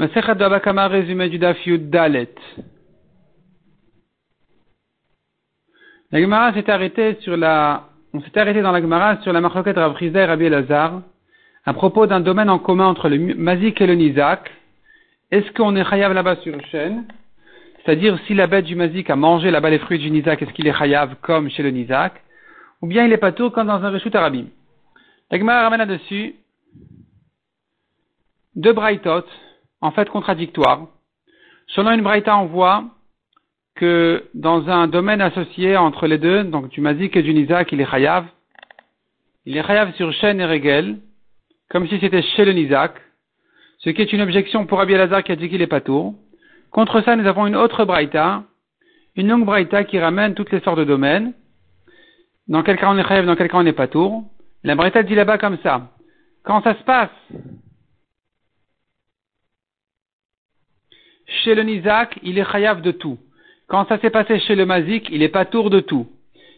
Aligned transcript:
Masechet 0.00 0.34
Dabakama, 0.34 0.88
résumé 0.88 1.28
du 1.28 1.38
Daf 1.38 1.58
Dalet. 1.68 2.34
La 6.10 6.22
Gemara 6.22 6.54
s'est 6.54 6.70
arrêtée 6.70 7.18
sur 7.20 7.36
la, 7.36 7.90
on 8.14 8.22
s'est 8.22 8.38
arrêté 8.38 8.62
dans 8.62 8.72
la 8.72 8.80
Gemara 8.80 9.20
sur 9.20 9.30
la 9.30 9.42
marloquette 9.42 9.76
Rav 9.76 9.94
et 10.00 10.24
Rabbi 10.24 10.46
Elazar, 10.46 11.02
à 11.66 11.74
propos 11.74 12.06
d'un 12.06 12.20
domaine 12.20 12.48
en 12.48 12.58
commun 12.58 12.86
entre 12.86 13.10
le 13.10 13.34
Mazik 13.34 13.78
et 13.82 13.86
le 13.86 13.94
Nizak. 13.94 14.50
Est-ce 15.30 15.52
qu'on 15.52 15.76
est 15.76 15.84
chayav 15.84 16.14
là-bas 16.14 16.36
sur 16.36 16.58
chaîne? 16.68 17.04
C'est-à-dire, 17.84 18.18
si 18.26 18.32
la 18.32 18.46
bête 18.46 18.64
du 18.64 18.76
Mazik 18.76 19.10
a 19.10 19.16
mangé 19.16 19.50
là-bas 19.50 19.68
les 19.68 19.80
fruits 19.80 19.98
du 19.98 20.10
Nizak, 20.10 20.40
est-ce 20.40 20.54
qu'il 20.54 20.66
est 20.66 20.72
chayav 20.72 21.16
comme 21.20 21.50
chez 21.50 21.62
le 21.62 21.72
Nizak? 21.72 22.14
Ou 22.80 22.86
bien 22.86 23.04
il 23.04 23.12
est 23.12 23.18
pas 23.18 23.32
tout 23.32 23.50
comme 23.50 23.66
dans 23.66 23.84
un 23.84 23.90
Reshut 23.90 24.14
Arabim? 24.14 24.46
La 25.30 25.38
Gemara 25.38 25.64
ramène 25.64 25.80
là-dessus 25.80 26.36
deux 28.56 28.72
braïtot, 28.72 29.26
en 29.80 29.90
fait 29.90 30.08
contradictoires. 30.08 30.86
Selon 31.68 31.92
une 31.92 32.02
braïta, 32.02 32.36
on 32.36 32.46
voit 32.46 32.84
que 33.76 34.24
dans 34.34 34.68
un 34.68 34.88
domaine 34.88 35.20
associé 35.20 35.76
entre 35.76 36.06
les 36.06 36.18
deux, 36.18 36.44
donc 36.44 36.68
du 36.68 36.80
Mazik 36.80 37.16
et 37.16 37.22
du 37.22 37.32
Nizak, 37.32 37.72
il 37.72 37.80
est 37.80 37.90
chayav. 37.90 38.26
Il 39.46 39.56
est 39.56 39.66
chayav 39.66 39.94
sur 39.94 40.12
Shen 40.12 40.40
et 40.40 40.44
Regel, 40.44 40.98
comme 41.70 41.86
si 41.88 41.98
c'était 42.00 42.22
chez 42.22 42.44
le 42.44 42.52
Nizak, 42.52 42.94
ce 43.78 43.90
qui 43.90 44.02
est 44.02 44.12
une 44.12 44.20
objection 44.20 44.66
pour 44.66 44.78
Rabbi 44.78 44.92
Elazar 44.92 45.22
qui 45.22 45.32
a 45.32 45.36
dit 45.36 45.48
qu'il 45.48 45.62
est 45.62 45.66
pas 45.66 45.80
tour. 45.80 46.14
Contre 46.70 47.00
ça, 47.02 47.16
nous 47.16 47.26
avons 47.26 47.46
une 47.46 47.56
autre 47.56 47.84
braïta, 47.84 48.42
une 49.16 49.28
longue 49.28 49.46
braïta 49.46 49.84
qui 49.84 49.98
ramène 49.98 50.34
toutes 50.34 50.52
les 50.52 50.60
sortes 50.60 50.78
de 50.78 50.84
domaines. 50.84 51.32
Dans 52.48 52.62
quel 52.62 52.76
cas 52.76 52.90
on 52.90 52.98
est 52.98 53.06
chayav, 53.06 53.24
dans 53.24 53.36
quel 53.36 53.48
cas 53.48 53.58
on 53.58 53.62
n'est 53.62 53.72
pas 53.72 53.88
tour. 53.88 54.24
La 54.64 54.74
braïta 54.74 55.02
dit 55.02 55.14
là-bas 55.14 55.38
comme 55.38 55.56
ça. 55.62 55.88
Quand 56.42 56.62
ça 56.62 56.74
se 56.74 56.82
passe 56.82 57.10
Chez 61.30 61.54
le 61.54 61.62
Nizak, 61.62 62.18
il 62.22 62.38
est 62.38 62.50
chayav 62.50 62.82
de 62.82 62.90
tout. 62.90 63.18
Quand 63.68 63.86
ça 63.88 63.98
s'est 64.00 64.10
passé 64.10 64.40
chez 64.40 64.56
le 64.56 64.66
Mazik, 64.66 65.08
il 65.10 65.22
est 65.22 65.28
pas 65.28 65.44
tour 65.44 65.70
de 65.70 65.80
tout. 65.80 66.08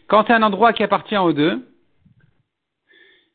Quand 0.07 0.25
c'est 0.25 0.33
un 0.33 0.41
endroit 0.41 0.73
qui 0.73 0.83
appartient 0.83 1.17
aux 1.17 1.31
deux, 1.31 1.63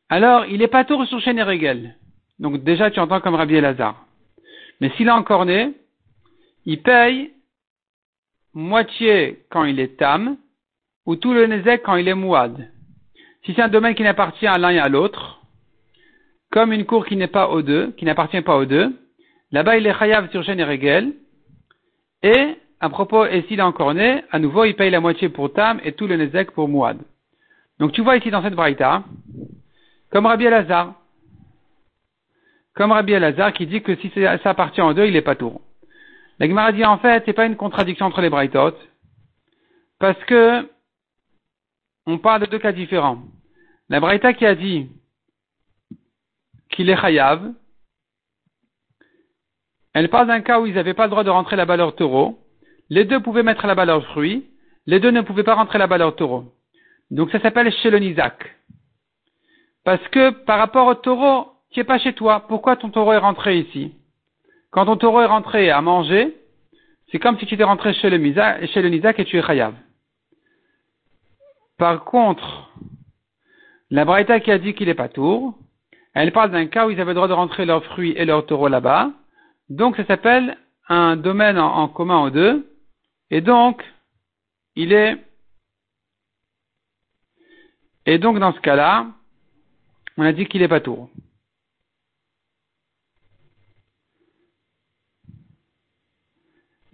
alors 0.08 0.46
il 0.46 0.62
est 0.62 0.68
pas 0.68 0.84
tour 0.84 1.06
sur 1.06 1.18
Regel. 1.18 1.94
Donc 2.38 2.64
déjà 2.64 2.90
tu 2.90 2.98
entends 2.98 3.20
comme 3.20 3.36
Rabbi 3.36 3.54
Elazar. 3.54 4.04
Mais 4.80 4.90
s'il 4.90 5.06
est 5.06 5.12
encore 5.12 5.44
né, 5.44 5.74
il 6.66 6.82
paye 6.82 7.30
moitié 8.52 9.44
quand 9.50 9.64
il 9.64 9.78
est 9.78 9.96
tam, 9.96 10.36
ou 11.06 11.14
tout 11.16 11.32
le 11.32 11.46
Nezek 11.46 11.82
quand 11.82 11.96
il 11.96 12.08
est 12.08 12.14
mouad. 12.14 12.68
Si 13.44 13.54
c'est 13.54 13.62
un 13.62 13.68
domaine 13.68 13.94
qui 13.94 14.02
n'appartient 14.02 14.46
à 14.46 14.58
l'un 14.58 14.70
et 14.70 14.78
à 14.78 14.88
l'autre, 14.88 15.40
comme 16.50 16.72
une 16.72 16.84
cour 16.84 17.06
qui 17.06 17.16
n'est 17.16 17.28
pas 17.28 17.48
aux 17.48 17.62
deux, 17.62 17.92
qui 17.92 18.04
n'appartient 18.04 18.42
pas 18.42 18.56
aux 18.56 18.64
deux, 18.64 18.92
là-bas 19.52 19.76
il 19.76 19.86
est 19.86 19.98
chayav 19.98 20.30
sur 20.30 20.44
Regel, 20.44 21.14
et, 22.22 22.56
à 22.80 22.88
propos, 22.88 23.24
et 23.26 23.42
s'il 23.42 23.58
est 23.58 23.62
encore 23.62 23.94
né, 23.94 24.22
à 24.30 24.38
nouveau, 24.38 24.64
il 24.64 24.74
paye 24.74 24.90
la 24.90 25.00
moitié 25.00 25.28
pour 25.28 25.52
Tam 25.52 25.80
et 25.84 25.92
tout 25.92 26.06
le 26.06 26.16
Nezek 26.16 26.52
pour 26.52 26.68
Mouad. 26.68 26.98
Donc 27.78 27.92
tu 27.92 28.02
vois 28.02 28.16
ici 28.16 28.30
dans 28.30 28.42
cette 28.42 28.54
braïta, 28.54 29.04
comme 30.10 30.26
Rabbi 30.26 30.44
Elazar, 30.44 30.94
comme 32.74 32.92
Rabbi 32.92 33.12
Elazar 33.12 33.52
qui 33.52 33.66
dit 33.66 33.82
que 33.82 33.96
si 33.96 34.10
ça 34.14 34.38
appartient 34.44 34.80
aux 34.80 34.94
deux, 34.94 35.06
il 35.06 35.16
est 35.16 35.22
pas 35.22 35.36
tour. 35.36 35.60
La 36.38 36.46
Gemara 36.46 36.72
dit 36.72 36.84
en 36.84 36.98
fait, 36.98 37.22
c'est 37.26 37.32
pas 37.32 37.46
une 37.46 37.56
contradiction 37.56 38.06
entre 38.06 38.20
les 38.20 38.30
braïtot, 38.30 38.74
parce 39.98 40.22
que 40.24 40.68
on 42.06 42.18
parle 42.18 42.42
de 42.42 42.46
deux 42.46 42.58
cas 42.58 42.72
différents. 42.72 43.18
La 43.88 44.00
braïta 44.00 44.32
qui 44.32 44.46
a 44.46 44.54
dit 44.54 44.88
qu'il 46.70 46.88
est 46.90 46.96
chayav, 46.96 47.52
elle 49.98 50.10
parle 50.10 50.28
d'un 50.28 50.42
cas 50.42 50.60
où 50.60 50.66
ils 50.66 50.74
n'avaient 50.74 50.94
pas 50.94 51.06
le 51.06 51.10
droit 51.10 51.24
de 51.24 51.30
rentrer 51.30 51.56
la 51.56 51.64
baleur 51.64 51.96
taureau. 51.96 52.38
Les 52.88 53.04
deux 53.04 53.18
pouvaient 53.20 53.42
mettre 53.42 53.66
la 53.66 53.74
baleur 53.74 54.04
fruit. 54.06 54.46
Les 54.86 55.00
deux 55.00 55.10
ne 55.10 55.22
pouvaient 55.22 55.42
pas 55.42 55.56
rentrer 55.56 55.76
la 55.78 55.88
baleur 55.88 56.14
taureau. 56.14 56.44
Donc 57.10 57.32
ça 57.32 57.40
s'appelle 57.40 57.72
chez 57.72 57.90
le 57.90 57.98
Nizak. 57.98 58.54
Parce 59.82 60.06
que 60.08 60.30
par 60.30 60.60
rapport 60.60 60.86
au 60.86 60.94
taureau, 60.94 61.48
tu 61.72 61.80
n'es 61.80 61.84
pas 61.84 61.98
chez 61.98 62.12
toi. 62.12 62.44
Pourquoi 62.46 62.76
ton 62.76 62.90
taureau 62.90 63.12
est 63.12 63.18
rentré 63.18 63.58
ici? 63.58 63.92
Quand 64.70 64.86
ton 64.86 64.96
taureau 64.96 65.20
est 65.20 65.26
rentré 65.26 65.70
à 65.70 65.80
manger, 65.80 66.32
c'est 67.10 67.18
comme 67.18 67.36
si 67.40 67.46
tu 67.46 67.54
étais 67.54 67.64
rentré 67.64 67.92
chez 67.94 68.08
le, 68.08 68.18
chez 68.66 68.82
le 68.82 68.88
Nizak 68.90 69.18
et 69.18 69.24
tu 69.24 69.36
es 69.36 69.42
chayav. 69.42 69.74
Par 71.76 72.04
contre, 72.04 72.70
la 73.90 74.04
Braïta 74.04 74.38
qui 74.38 74.52
a 74.52 74.58
dit 74.58 74.74
qu'il 74.74 74.88
est 74.88 74.94
pas 74.94 75.08
tour, 75.08 75.58
elle 76.14 76.30
parle 76.30 76.52
d'un 76.52 76.66
cas 76.66 76.86
où 76.86 76.90
ils 76.90 77.00
avaient 77.00 77.10
le 77.10 77.16
droit 77.16 77.26
de 77.26 77.32
rentrer 77.32 77.64
leurs 77.66 77.84
fruits 77.84 78.14
et 78.16 78.24
leurs 78.24 78.46
taureaux 78.46 78.68
là-bas, 78.68 79.10
donc 79.68 79.96
ça 79.96 80.06
s'appelle 80.06 80.56
un 80.88 81.16
domaine 81.16 81.58
en, 81.58 81.88
commun 81.88 82.22
aux 82.22 82.30
deux. 82.30 82.66
Et 83.30 83.40
donc, 83.40 83.84
il 84.74 84.92
est. 84.92 85.18
Et 88.06 88.18
donc 88.18 88.38
dans 88.38 88.54
ce 88.54 88.60
cas-là, 88.60 89.06
on 90.16 90.22
a 90.22 90.32
dit 90.32 90.46
qu'il 90.46 90.62
est 90.62 90.68
pas 90.68 90.80
tour. 90.80 91.10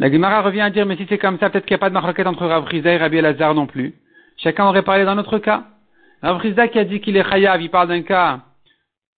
La 0.00 0.10
Gemara 0.10 0.42
revient 0.42 0.60
à 0.60 0.70
dire, 0.70 0.86
mais 0.86 0.96
si 0.96 1.06
c'est 1.08 1.18
comme 1.18 1.38
ça, 1.38 1.50
peut-être 1.50 1.66
qu'il 1.66 1.74
n'y 1.74 1.78
a 1.78 1.86
pas 1.86 1.88
de 1.88 1.94
marquette 1.94 2.26
entre 2.26 2.46
Rav 2.46 2.68
et 2.74 2.96
Rabbi 2.96 3.16
Elazar 3.16 3.54
non 3.54 3.68
plus. 3.68 3.94
Chacun 4.36 4.66
aurait 4.66 4.82
parlé 4.82 5.04
d'un 5.04 5.16
autre 5.18 5.38
cas. 5.38 5.68
Rav 6.20 6.42
qui 6.42 6.78
a 6.78 6.84
dit 6.84 7.00
qu'il 7.00 7.16
est 7.16 7.30
chayav, 7.30 7.62
il 7.62 7.70
parle 7.70 7.88
d'un 7.88 8.02
cas 8.02 8.40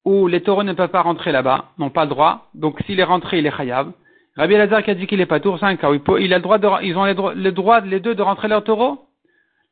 où 0.07 0.29
les 0.29 0.41
taureaux 0.41 0.63
ne 0.63 0.73
peuvent 0.73 0.91
pas 0.91 1.03
rentrer 1.03 1.33
là-bas, 1.33 1.67
n'ont 1.79 1.91
pas 1.91 2.05
le 2.05 2.11
droit. 2.11 2.49
Donc 2.55 2.81
s'il 2.87 3.01
est 3.01 3.05
rentré, 3.05 3.41
il 3.41 3.47
est 3.47 3.55
chayav. 3.55 3.93
Rabbi 4.37 4.55
Elazar 4.55 4.83
qui 4.85 4.91
a 4.93 4.95
dit 4.95 5.07
qu'il 5.07 5.21
est 5.21 5.27
pas 5.27 5.41
tour, 5.41 5.59
c'est 5.59 5.67
un 5.67 5.77
cas 5.77 5.91
il, 6.21 6.33
a 6.33 6.37
le 6.37 6.43
droit 6.43 6.59
de, 6.59 6.69
ils 6.83 6.97
ont 6.97 7.05
le 7.05 7.51
droit, 7.51 7.81
les 7.81 8.01
deux, 8.01 8.15
de 8.15 8.23
rentrer 8.23 8.47
leur 8.49 8.63
taureau. 8.63 9.07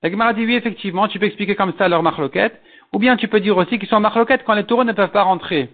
La 0.02 0.10
Gemara 0.10 0.32
dit 0.34 0.44
oui, 0.44 0.56
effectivement, 0.56 1.06
tu 1.06 1.18
peux 1.18 1.26
expliquer 1.26 1.54
comme 1.54 1.72
ça 1.78 1.88
leur 1.88 2.02
marloquette. 2.02 2.60
Ou 2.92 2.98
bien 2.98 3.16
tu 3.16 3.28
peux 3.28 3.40
dire 3.40 3.56
aussi 3.56 3.78
qu'ils 3.78 3.88
sont 3.88 4.00
marloquette 4.00 4.42
quand 4.44 4.54
les 4.54 4.64
taureaux 4.64 4.84
ne 4.84 4.92
peuvent 4.92 5.12
pas 5.12 5.22
rentrer. 5.22 5.70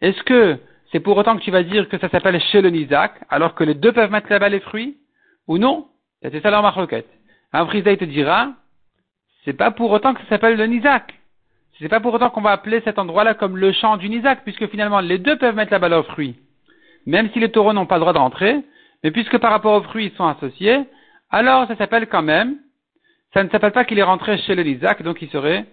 Est-ce 0.00 0.22
que 0.22 0.58
c'est 0.92 1.00
pour 1.00 1.16
autant 1.16 1.36
que 1.36 1.42
tu 1.42 1.50
vas 1.50 1.64
dire 1.64 1.88
que 1.88 1.98
ça 1.98 2.08
s'appelle 2.08 2.40
chez 2.40 2.62
le 2.62 2.70
Nizak, 2.70 3.12
alors 3.30 3.54
que 3.54 3.64
les 3.64 3.74
deux 3.74 3.92
peuvent 3.92 4.12
mettre 4.12 4.30
là-bas 4.30 4.48
les 4.48 4.60
fruits? 4.60 4.96
Ou 5.48 5.58
non? 5.58 5.88
C'est 6.22 6.40
ça 6.40 6.50
leur 6.50 6.62
marloquette. 6.62 7.08
Un 7.52 7.66
il 7.72 7.82
te 7.82 8.04
dira, 8.04 8.52
c'est 9.44 9.52
pas 9.52 9.72
pour 9.72 9.90
autant 9.90 10.14
que 10.14 10.20
ça 10.22 10.28
s'appelle 10.30 10.56
le 10.56 10.66
Nizak. 10.66 11.14
C'est 11.78 11.88
pas 11.88 12.00
pour 12.00 12.14
autant 12.14 12.30
qu'on 12.30 12.40
va 12.40 12.52
appeler 12.52 12.80
cet 12.82 12.98
endroit-là 12.98 13.34
comme 13.34 13.56
le 13.56 13.72
champ 13.72 13.96
du 13.96 14.08
Nizak, 14.08 14.44
puisque 14.44 14.68
finalement 14.68 15.00
les 15.00 15.18
deux 15.18 15.36
peuvent 15.36 15.56
mettre 15.56 15.72
la 15.72 15.78
balle 15.78 15.94
aux 15.94 16.04
fruits. 16.04 16.36
Même 17.06 17.30
si 17.32 17.40
les 17.40 17.50
taureaux 17.50 17.72
n'ont 17.72 17.86
pas 17.86 17.96
le 17.96 18.00
droit 18.00 18.12
de 18.12 18.18
rentrer, 18.18 18.62
mais 19.02 19.10
puisque 19.10 19.38
par 19.38 19.50
rapport 19.50 19.74
aux 19.74 19.82
fruits 19.82 20.06
ils 20.06 20.16
sont 20.16 20.26
associés, 20.26 20.84
alors 21.30 21.66
ça 21.66 21.76
s'appelle 21.76 22.08
quand 22.08 22.22
même, 22.22 22.58
ça 23.34 23.42
ne 23.42 23.48
s'appelle 23.48 23.72
pas 23.72 23.84
qu'il 23.84 23.98
est 23.98 24.04
rentré 24.04 24.38
chez 24.38 24.54
le 24.54 24.62
Nizak, 24.62 25.02
donc 25.02 25.20
il 25.20 25.28
serait, 25.30 25.66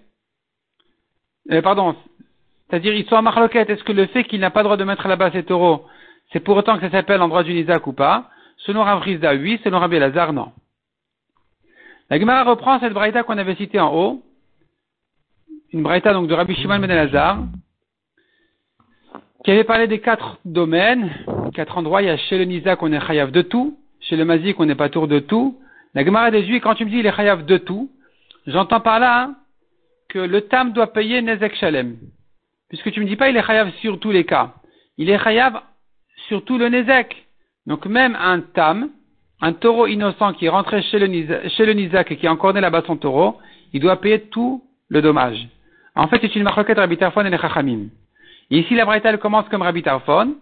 euh, 1.52 1.62
pardon, 1.62 1.96
c'est-à-dire 2.70 2.96
ils 2.96 3.08
sont 3.08 3.16
en 3.16 3.22
marloquette, 3.22 3.70
est-ce 3.70 3.84
que 3.84 3.92
le 3.92 4.08
fait 4.08 4.24
qu'il 4.24 4.40
n'a 4.40 4.50
pas 4.50 4.62
le 4.62 4.66
droit 4.66 4.78
de 4.78 4.84
mettre 4.84 5.08
là-bas 5.08 5.32
ses 5.32 5.44
taureaux, 5.44 5.86
c'est 6.34 6.40
pour 6.40 6.58
autant 6.58 6.78
que 6.78 6.82
ça 6.82 6.92
s'appelle 6.92 7.20
l'endroit 7.20 7.44
du 7.44 7.54
Nizak 7.54 7.86
ou 7.86 7.94
pas? 7.94 8.30
Selon 8.58 8.84
Rav 8.84 9.02
Rizda, 9.02 9.36
oui, 9.36 9.60
selon 9.64 9.80
Rabbi 9.80 10.00
Lazar, 10.00 10.34
non. 10.34 10.52
La 12.10 12.20
Gemara 12.20 12.44
reprend 12.44 12.80
cette 12.80 12.94
braïta 12.94 13.24
qu'on 13.24 13.38
avait 13.38 13.56
citée 13.56 13.80
en 13.80 13.94
haut, 13.94 14.24
une 15.74 15.84
braïta 15.84 16.14
donc 16.14 16.28
de 16.28 16.34
Rabbi 16.34 16.56
Shimon 16.56 16.80
ben 16.80 16.92
Elazar, 16.92 17.40
qui 19.44 19.52
avait 19.52 19.64
parlé 19.64 19.88
des 19.88 20.00
quatre 20.00 20.38
domaines, 20.46 21.10
quatre 21.54 21.78
endroits. 21.78 22.02
Il 22.02 22.06
y 22.06 22.10
a 22.10 22.18
chez 22.18 22.38
le 22.38 22.46
Nizak 22.46 22.80
qu'on 22.80 22.92
est 22.92 23.06
chayav 23.06 23.32
de 23.32 23.42
tout, 23.42 23.78
chez 24.02 24.16
le 24.16 24.26
Mazik 24.26 24.60
on 24.60 24.66
n'est 24.66 24.76
pas 24.76 24.90
tour 24.90 25.08
de 25.08 25.20
tout. 25.20 25.60
La 25.94 26.06
Gemara 26.06 26.32
des 26.32 26.46
Juifs, 26.46 26.62
quand 26.62 26.76
tu 26.76 26.86
me 26.86 26.90
dis 26.90 26.98
il 26.98 27.06
est 27.06 27.16
chayav 27.16 27.46
de 27.46 27.58
tout, 27.58 27.90
j'entends 28.48 28.82
par 28.82 29.00
là 29.00 29.24
hein, 29.24 29.36
que 30.10 30.20
le 30.20 30.42
tam 30.42 30.74
doit 30.74 30.94
payer 30.94 31.22
Nezek 31.22 31.56
Shalem. 31.56 31.98
Puisque 32.70 32.92
tu 32.92 33.00
me 33.00 33.06
dis 33.06 33.16
pas 33.16 33.30
il 33.30 33.38
est 33.38 33.44
chayav 33.44 33.72
sur 33.82 34.00
tous 34.00 34.12
les 34.12 34.26
cas. 34.26 34.54
Il 34.98 35.10
est 35.10 35.20
chayav 35.20 35.62
sur 36.28 36.44
tout 36.44 36.58
le 36.58 36.70
Nezek. 36.70 37.28
Donc 37.66 37.86
même 37.86 38.16
un 38.16 38.42
tam, 38.42 38.90
un 39.40 39.54
taureau 39.54 39.88
innocent 39.88 40.34
qui 40.34 40.46
est 40.46 40.50
rentré 40.50 40.82
chez 40.84 41.00
le, 41.00 41.08
Nizak, 41.08 41.50
chez 41.50 41.66
le 41.66 41.74
Nizak 41.74 42.12
et 42.12 42.18
qui 42.18 42.28
a 42.28 42.32
encore 42.32 42.54
né 42.54 42.62
là-bas 42.62 42.84
son 42.86 42.98
taureau, 42.98 43.40
il 43.74 43.80
doit 43.80 44.02
payer 44.02 44.20
tout 44.20 44.64
le 44.90 45.02
dommage. 45.02 45.48
En 45.96 46.08
fait, 46.08 46.20
c'est 46.22 46.36
une 46.36 46.44
marquette 46.44 46.78
Rabbi 46.78 46.98
Tarfon 46.98 47.26
et 47.26 47.30
les 47.30 47.38
Chachamim. 47.38 47.90
ici, 48.50 48.76
la 48.76 48.86
Braïta, 48.86 49.16
commence 49.18 49.48
comme 49.50 49.62
Rabbi 49.62 49.84
Tarfon, 49.84 50.36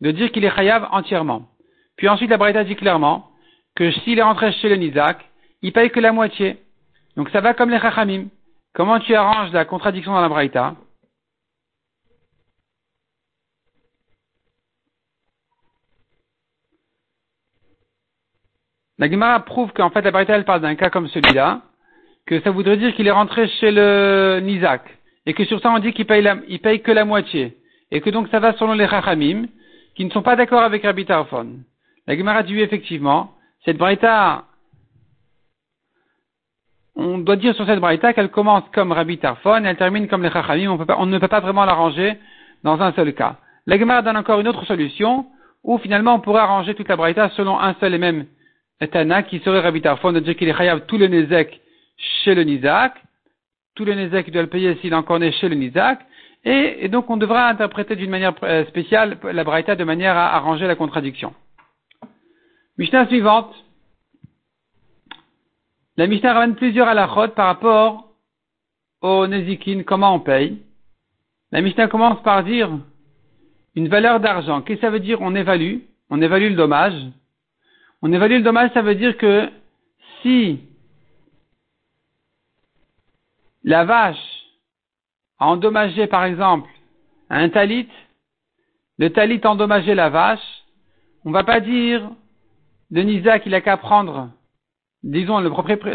de 0.00 0.10
dire 0.10 0.30
qu'il 0.30 0.44
est 0.44 0.54
chayav 0.54 0.88
entièrement. 0.90 1.48
Puis 1.96 2.08
ensuite, 2.08 2.30
la 2.30 2.36
Braïta 2.36 2.64
dit 2.64 2.76
clairement 2.76 3.30
que 3.74 3.90
s'il 3.90 4.18
est 4.18 4.22
rentré 4.22 4.52
chez 4.52 4.68
le 4.68 4.76
Nizak, 4.76 5.18
il 5.62 5.72
paye 5.72 5.90
que 5.90 6.00
la 6.00 6.12
moitié. 6.12 6.58
Donc 7.16 7.30
ça 7.30 7.40
va 7.40 7.54
comme 7.54 7.70
les 7.70 7.80
Chachamim. 7.80 8.26
Comment 8.74 9.00
tu 9.00 9.14
arranges 9.14 9.52
la 9.52 9.64
contradiction 9.64 10.12
dans 10.12 10.20
la 10.20 10.28
Braïta 10.28 10.74
La 18.98 19.10
Gemara 19.10 19.40
prouve 19.40 19.72
qu'en 19.72 19.90
fait 19.90 20.02
la 20.02 20.12
Braïta 20.12 20.40
parle 20.44 20.60
d'un 20.60 20.76
cas 20.76 20.88
comme 20.88 21.08
celui-là, 21.08 21.62
que 22.26 22.40
ça 22.40 22.50
voudrait 22.50 22.76
dire 22.76 22.94
qu'il 22.94 23.06
est 23.06 23.12
rentré 23.12 23.48
chez 23.48 23.70
le 23.70 24.40
Nizak, 24.42 24.82
et 25.26 25.34
que 25.34 25.44
sur 25.44 25.60
ça 25.60 25.70
on 25.70 25.78
dit 25.78 25.92
qu'il 25.92 26.06
paye, 26.06 26.28
il 26.48 26.60
paye 26.60 26.80
que 26.80 26.92
la 26.92 27.04
moitié, 27.04 27.56
et 27.90 28.00
que 28.00 28.10
donc 28.10 28.28
ça 28.28 28.40
va 28.40 28.52
selon 28.54 28.74
les 28.74 28.88
Chachamim, 28.88 29.46
qui 29.94 30.04
ne 30.04 30.10
sont 30.10 30.22
pas 30.22 30.36
d'accord 30.36 30.62
avec 30.62 30.82
Rabbi 30.82 31.04
Tarfon. 31.04 31.60
La 32.06 32.16
Gemara 32.16 32.42
dit 32.42 32.60
effectivement, 32.60 33.32
cette 33.64 33.76
braïta, 33.76 34.44
on 36.94 37.18
doit 37.18 37.36
dire 37.36 37.54
sur 37.54 37.66
cette 37.66 37.80
braïta 37.80 38.12
qu'elle 38.12 38.30
commence 38.30 38.64
comme 38.72 38.92
Rabbi 38.92 39.18
Tarfon 39.18 39.64
et 39.64 39.68
elle 39.68 39.76
termine 39.76 40.08
comme 40.08 40.22
les 40.22 40.30
Chachamim, 40.30 40.70
on, 40.70 40.86
on 40.98 41.06
ne 41.06 41.18
peut 41.18 41.28
pas 41.28 41.40
vraiment 41.40 41.64
l'arranger 41.64 42.16
dans 42.62 42.80
un 42.80 42.92
seul 42.92 43.12
cas. 43.14 43.36
La 43.66 43.78
Gemara 43.78 44.02
donne 44.02 44.16
encore 44.16 44.40
une 44.40 44.48
autre 44.48 44.64
solution, 44.64 45.26
où 45.64 45.78
finalement 45.78 46.14
on 46.14 46.20
pourrait 46.20 46.40
arranger 46.42 46.74
toute 46.74 46.88
la 46.88 46.96
braïta 46.96 47.30
selon 47.30 47.58
un 47.58 47.74
seul 47.74 47.94
et 47.94 47.98
même 47.98 48.26
Tana, 48.90 49.22
qui 49.22 49.38
serait 49.40 49.60
Rabbi 49.60 49.80
Tarfon, 49.80 50.12
de 50.12 50.20
dire 50.20 50.36
qu'il 50.36 50.48
est 50.48 50.56
chayav 50.56 50.86
tout 50.86 50.98
le 50.98 51.06
Nezek 51.06 51.61
chez 52.24 52.34
le 52.34 52.44
Nizak, 52.44 52.94
tout 53.74 53.84
le 53.84 53.94
Nezek 53.94 54.30
doit 54.30 54.42
le 54.42 54.48
payer 54.48 54.76
s'il 54.76 54.94
en 54.94 55.02
connaît 55.02 55.32
chez 55.32 55.48
le 55.48 55.54
Nizak, 55.54 56.00
et, 56.44 56.88
donc 56.88 57.08
on 57.08 57.16
devra 57.16 57.48
interpréter 57.48 57.94
d'une 57.94 58.10
manière 58.10 58.34
euh, 58.42 58.64
spéciale 58.66 59.18
la 59.22 59.44
braïta 59.44 59.76
de 59.76 59.84
manière 59.84 60.16
à 60.16 60.34
arranger 60.34 60.66
la 60.66 60.74
contradiction. 60.74 61.34
Mishnah 62.78 63.06
suivante. 63.06 63.54
La 65.96 66.06
Mishnah 66.06 66.32
ramène 66.32 66.56
plusieurs 66.56 66.88
halachot 66.88 67.28
par 67.28 67.46
rapport 67.46 68.08
au 69.02 69.26
Nezikin, 69.26 69.82
comment 69.84 70.14
on 70.14 70.20
paye. 70.20 70.62
La 71.52 71.60
Mishnah 71.60 71.88
commence 71.88 72.22
par 72.22 72.42
dire 72.44 72.70
une 73.74 73.88
valeur 73.88 74.18
d'argent. 74.20 74.62
Qu'est-ce 74.62 74.80
que 74.80 74.86
ça 74.86 74.90
veut 74.90 75.00
dire 75.00 75.18
On 75.20 75.34
évalue? 75.34 75.78
On 76.10 76.20
évalue 76.20 76.48
le 76.48 76.56
dommage. 76.56 76.94
On 78.00 78.12
évalue 78.12 78.38
le 78.38 78.42
dommage, 78.42 78.70
ça 78.74 78.82
veut 78.82 78.94
dire 78.94 79.16
que 79.16 79.48
si 80.22 80.60
la 83.64 83.84
vache 83.84 84.16
a 85.38 85.46
endommagé, 85.46 86.06
par 86.06 86.24
exemple, 86.24 86.68
un 87.30 87.48
talit, 87.48 87.88
le 88.98 89.10
talit 89.10 89.40
a 89.42 89.50
endommagé 89.50 89.94
la 89.94 90.10
vache, 90.10 90.64
on 91.24 91.30
ne 91.30 91.34
va 91.34 91.44
pas 91.44 91.60
dire 91.60 92.10
de 92.90 93.00
Nisa 93.00 93.38
qu'il 93.38 93.54
a 93.54 93.60
qu'à 93.60 93.76
prendre, 93.76 94.30
disons, 95.02 95.40
le 95.40 95.50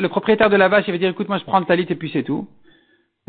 propriétaire 0.07 0.49
de 0.49 0.55
la 0.55 0.67
vache, 0.67 0.85
il 0.87 0.91
va 0.91 0.97
dire, 0.97 1.09
écoute, 1.09 1.29
moi 1.29 1.37
je 1.37 1.43
prends 1.43 1.59
le 1.59 1.65
talit 1.65 1.85
et 1.89 1.95
puis 1.95 2.09
c'est 2.11 2.23
tout. 2.23 2.47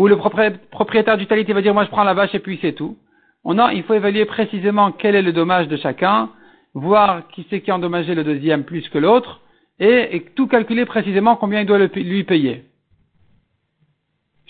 Ou 0.01 0.07
le 0.07 0.17
propriétaire 0.17 1.19
du 1.19 1.27
talit, 1.27 1.45
il 1.47 1.55
va 1.55 1.63
dire, 1.63 1.75
moi 1.75 1.85
je 1.85 1.91
prends 1.91 2.05
la 2.05 2.15
vache 2.15 2.35
et 2.35 2.39
puis 2.39 2.59
c'est 2.63 2.73
tout. 2.73 2.97
On 3.45 3.59
a, 3.59 3.73
il 3.73 3.83
faut 3.83 3.95
évaluer 3.95 4.25
précisément 4.25 4.93
quel 4.93 5.15
est 5.15 5.23
le 5.23 5.33
dommage 5.33 5.69
de 5.69 5.77
chacun, 5.77 6.31
voir 6.75 7.29
qui 7.29 7.47
c'est 7.51 7.61
qui 7.61 7.71
a 7.71 7.75
endommagé 7.75 8.15
le 8.15 8.25
deuxième 8.25 8.65
plus 8.65 8.89
que 8.89 8.99
l'autre, 8.99 9.41
et, 9.81 10.25
tout 10.35 10.49
calculer 10.49 10.85
précisément 10.87 11.37
combien 11.37 11.61
il 11.61 11.67
doit 11.67 11.79
lui 11.79 12.25
payer. 12.25 12.65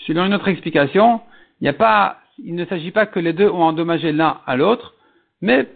Selon 0.07 0.25
une 0.25 0.33
autre 0.33 0.47
explication, 0.47 1.21
il 1.61 1.67
a 1.67 1.73
pas, 1.73 2.19
il 2.37 2.55
ne 2.55 2.65
s'agit 2.65 2.91
pas 2.91 3.05
que 3.05 3.19
les 3.19 3.33
deux 3.33 3.49
ont 3.49 3.63
endommagé 3.63 4.11
l'un 4.11 4.39
à 4.45 4.55
l'autre, 4.55 4.95
mais 5.41 5.67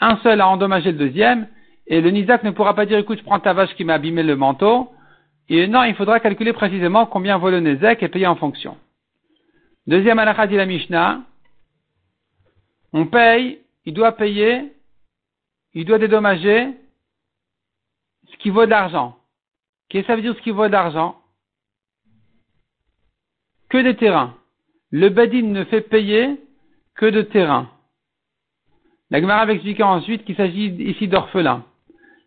un 0.00 0.16
seul 0.18 0.40
a 0.40 0.48
endommagé 0.48 0.92
le 0.92 0.98
deuxième, 0.98 1.48
et 1.86 2.00
le 2.00 2.10
Nizak 2.10 2.42
ne 2.44 2.50
pourra 2.50 2.74
pas 2.74 2.86
dire, 2.86 2.98
écoute, 2.98 3.18
je 3.18 3.24
prends 3.24 3.40
ta 3.40 3.52
vache 3.52 3.74
qui 3.74 3.84
m'a 3.84 3.94
abîmé 3.94 4.22
le 4.22 4.36
manteau, 4.36 4.90
et 5.48 5.66
non, 5.66 5.84
il 5.84 5.94
faudra 5.94 6.20
calculer 6.20 6.52
précisément 6.52 7.06
combien 7.06 7.36
vaut 7.38 7.50
le 7.50 7.60
Nizak 7.60 8.02
et 8.02 8.08
payer 8.08 8.26
en 8.26 8.36
fonction. 8.36 8.76
Deuxième 9.86 10.18
halakha 10.18 10.46
la 10.46 10.66
Mishnah, 10.66 11.22
on 12.92 13.06
paye, 13.06 13.60
il 13.84 13.94
doit 13.94 14.12
payer 14.12 14.72
il 15.74 15.84
doit 15.84 15.98
dédommager 15.98 16.68
ce 18.30 18.36
qui 18.38 18.50
vaut 18.50 18.66
d'argent. 18.66 19.16
Qu'est-ce 19.88 20.02
que 20.02 20.06
ça 20.08 20.16
veut 20.16 20.22
dire 20.22 20.34
ce 20.36 20.42
qui 20.42 20.50
vaut 20.50 20.68
d'argent 20.68 21.20
Que 23.72 23.78
des 23.78 23.96
terrains. 23.96 24.34
Le 24.90 25.08
badin 25.08 25.44
ne 25.44 25.64
fait 25.64 25.80
payer 25.80 26.38
que 26.94 27.06
de 27.06 27.22
terrains. 27.22 27.70
La 29.08 29.18
Gemara 29.18 29.46
va 29.46 29.54
ensuite 29.86 30.26
qu'il 30.26 30.36
s'agit 30.36 30.66
ici 30.66 31.08
d'orphelins. 31.08 31.64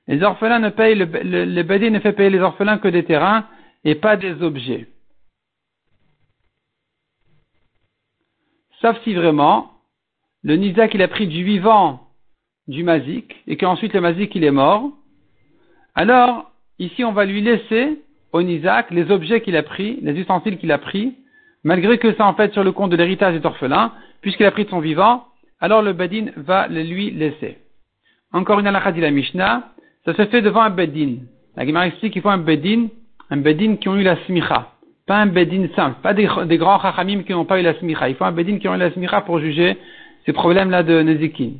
Les 0.07 0.23
orphelins 0.23 0.57
ne 0.57 0.69
payent, 0.69 0.95
le, 0.95 1.05
le, 1.05 1.89
ne 1.89 1.99
fait 1.99 2.13
payer 2.13 2.31
les 2.31 2.39
orphelins 2.39 2.79
que 2.79 2.87
des 2.87 3.05
terrains 3.05 3.47
et 3.83 3.93
pas 3.93 4.17
des 4.17 4.41
objets. 4.41 4.87
Sauf 8.81 8.99
si 9.03 9.13
vraiment, 9.13 9.71
le 10.41 10.55
Nizak 10.55 10.95
il 10.95 11.03
a 11.03 11.07
pris 11.07 11.27
du 11.27 11.43
vivant 11.43 12.07
du 12.67 12.83
mazik 12.83 13.35
et 13.45 13.55
qu'ensuite 13.55 13.93
le 13.93 14.01
mazik 14.01 14.33
il 14.33 14.43
est 14.43 14.49
mort, 14.49 14.89
alors 15.93 16.51
ici 16.79 17.03
on 17.03 17.11
va 17.11 17.25
lui 17.25 17.41
laisser 17.41 18.01
au 18.31 18.41
Nizak 18.41 18.89
les 18.89 19.11
objets 19.11 19.41
qu'il 19.41 19.55
a 19.55 19.61
pris, 19.61 19.99
les 20.01 20.19
ustensiles 20.19 20.57
qu'il 20.57 20.71
a 20.71 20.79
pris, 20.79 21.15
malgré 21.65 21.97
que 21.97 22.13
ça 22.13 22.25
en 22.25 22.35
fait 22.35 22.53
sur 22.53 22.63
le 22.63 22.71
compte 22.71 22.91
de 22.91 22.95
l'héritage 22.95 23.37
des 23.37 23.45
orphelins, 23.45 23.91
puisqu'il 24.21 24.45
a 24.45 24.51
pris 24.51 24.63
de 24.63 24.69
son 24.69 24.79
vivant, 24.79 25.25
alors 25.59 25.81
le 25.81 25.91
Bedin 25.91 26.27
va 26.37 26.67
le 26.67 26.81
lui 26.83 27.11
laisser. 27.11 27.57
Encore 28.31 28.59
une 28.59 28.67
halakha 28.67 28.91
dit 28.91 29.01
la 29.01 29.11
Mishnah, 29.11 29.71
ça 30.05 30.13
se 30.13 30.25
fait 30.27 30.41
devant 30.41 30.61
un 30.61 30.69
Bedin. 30.69 31.17
La 31.57 31.65
Gemara 31.65 31.87
explique 31.87 32.13
qu'il 32.13 32.21
faut 32.21 32.29
un 32.29 32.37
Bedin, 32.37 32.87
un 33.31 33.37
Bedin 33.37 33.77
qui 33.77 33.89
ont 33.89 33.95
eu 33.95 34.03
la 34.03 34.17
smicha. 34.25 34.71
Pas 35.07 35.17
un 35.17 35.25
Bedin 35.25 35.67
simple, 35.75 35.97
pas 36.01 36.13
des, 36.13 36.57
grands 36.57 36.79
chachamim 36.79 37.23
qui 37.23 37.31
n'ont 37.31 37.45
pas 37.45 37.59
eu 37.59 37.63
la 37.63 37.73
smicha. 37.79 38.09
Il 38.09 38.15
faut 38.15 38.25
un 38.25 38.31
Bedin 38.31 38.59
qui 38.59 38.67
ont 38.67 38.75
eu 38.75 38.79
la 38.79 38.91
smicha 38.91 39.21
pour 39.21 39.39
juger 39.39 39.77
ces 40.25 40.33
problèmes-là 40.33 40.83
de 40.83 41.01
Nezikin. 41.01 41.53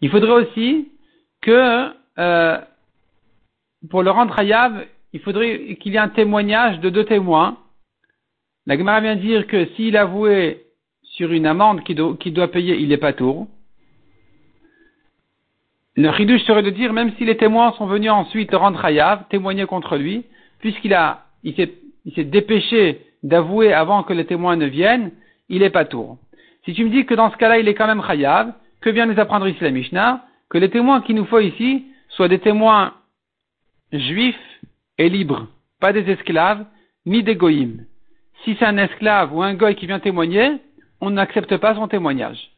Il 0.00 0.10
faudrait 0.10 0.44
aussi 0.44 0.88
que, 1.42 1.90
euh, 2.18 2.58
pour 3.88 4.02
le 4.02 4.10
rendre 4.10 4.36
hayav, 4.36 4.84
il 5.12 5.20
faudrait 5.20 5.76
qu'il 5.80 5.92
y 5.92 5.96
ait 5.96 6.00
un 6.00 6.08
témoignage 6.08 6.80
de 6.80 6.90
deux 6.90 7.04
témoins. 7.04 7.56
La 8.68 8.76
Gemara 8.76 9.00
vient 9.00 9.16
dire 9.16 9.46
que 9.46 9.64
s'il 9.74 9.96
avouait 9.96 10.66
sur 11.02 11.32
une 11.32 11.46
amende 11.46 11.82
qu'il 11.84 11.96
doit, 11.96 12.50
payer, 12.50 12.76
il 12.76 12.90
n'est 12.90 12.98
pas 12.98 13.14
tour. 13.14 13.48
Le 15.96 16.10
ridouche 16.10 16.42
serait 16.42 16.62
de 16.62 16.68
dire, 16.68 16.92
même 16.92 17.12
si 17.16 17.24
les 17.24 17.38
témoins 17.38 17.72
sont 17.72 17.86
venus 17.86 18.10
ensuite 18.10 18.54
rendre 18.54 18.84
hayav, 18.84 19.24
témoigner 19.30 19.64
contre 19.64 19.96
lui, 19.96 20.26
puisqu'il 20.58 20.94
s'est 22.14 22.24
dépêché 22.24 23.06
d'avouer 23.22 23.72
avant 23.72 24.02
que 24.02 24.12
les 24.12 24.26
témoins 24.26 24.56
ne 24.56 24.66
viennent, 24.66 25.12
il 25.48 25.60
n'est 25.60 25.70
pas 25.70 25.86
tour. 25.86 26.18
Si 26.66 26.74
tu 26.74 26.84
me 26.84 26.90
dis 26.90 27.06
que 27.06 27.14
dans 27.14 27.30
ce 27.32 27.38
cas-là, 27.38 27.58
il 27.58 27.68
est 27.68 27.74
quand 27.74 27.86
même 27.86 28.04
chayav, 28.06 28.52
que 28.82 28.90
vient 28.90 29.06
nous 29.06 29.18
apprendre 29.18 29.48
ici 29.48 29.64
la 29.64 29.70
Mishnah 29.70 30.26
Que 30.50 30.58
les 30.58 30.68
témoins 30.68 31.00
qu'il 31.00 31.16
nous 31.16 31.24
faut 31.24 31.40
ici 31.40 31.86
soient 32.10 32.28
des 32.28 32.38
témoins 32.38 32.92
juifs 33.92 34.60
et 34.98 35.08
libres, 35.08 35.46
pas 35.80 35.94
des 35.94 36.06
esclaves, 36.10 36.66
ni 37.06 37.22
des 37.22 37.34
goïms. 37.34 37.86
Si 38.44 38.56
c'est 38.58 38.66
un 38.66 38.78
esclave 38.78 39.34
ou 39.34 39.42
un 39.42 39.54
goy 39.54 39.74
qui 39.74 39.86
vient 39.86 40.00
témoigner, 40.00 40.58
on 41.00 41.10
n'accepte 41.10 41.56
pas 41.56 41.74
son 41.74 41.88
témoignage. 41.88 42.50